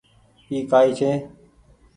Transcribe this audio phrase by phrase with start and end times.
[0.49, 1.11] اي ڪآئي ڇي۔